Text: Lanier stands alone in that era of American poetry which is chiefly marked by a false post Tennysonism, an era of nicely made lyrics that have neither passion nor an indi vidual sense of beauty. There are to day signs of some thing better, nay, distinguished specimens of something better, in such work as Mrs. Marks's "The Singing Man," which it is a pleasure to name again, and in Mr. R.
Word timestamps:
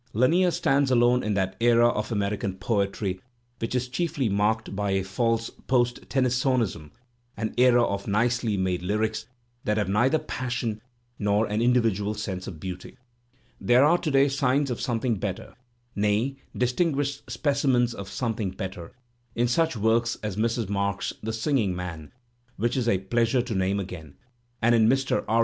Lanier 0.13 0.49
stands 0.49 0.89
alone 0.89 1.21
in 1.21 1.35
that 1.35 1.55
era 1.59 1.87
of 1.89 2.11
American 2.11 2.55
poetry 2.57 3.21
which 3.59 3.75
is 3.75 3.87
chiefly 3.87 4.29
marked 4.29 4.75
by 4.75 4.89
a 4.89 5.03
false 5.03 5.51
post 5.67 6.09
Tennysonism, 6.09 6.89
an 7.37 7.53
era 7.55 7.83
of 7.83 8.07
nicely 8.07 8.57
made 8.57 8.81
lyrics 8.81 9.27
that 9.63 9.77
have 9.77 9.89
neither 9.89 10.17
passion 10.17 10.81
nor 11.19 11.45
an 11.45 11.61
indi 11.61 11.79
vidual 11.79 12.17
sense 12.17 12.47
of 12.47 12.59
beauty. 12.59 12.97
There 13.59 13.85
are 13.85 13.99
to 13.99 14.09
day 14.09 14.27
signs 14.27 14.71
of 14.71 14.81
some 14.81 14.99
thing 15.01 15.17
better, 15.19 15.53
nay, 15.95 16.37
distinguished 16.57 17.29
specimens 17.29 17.93
of 17.93 18.09
something 18.09 18.49
better, 18.49 18.93
in 19.35 19.47
such 19.47 19.77
work 19.77 20.07
as 20.23 20.35
Mrs. 20.35 20.67
Marks's 20.67 21.15
"The 21.21 21.31
Singing 21.31 21.75
Man," 21.75 22.11
which 22.57 22.75
it 22.75 22.79
is 22.79 22.89
a 22.89 22.97
pleasure 22.97 23.43
to 23.43 23.53
name 23.53 23.79
again, 23.79 24.15
and 24.63 24.73
in 24.73 24.87
Mr. 24.89 25.23
R. 25.27 25.39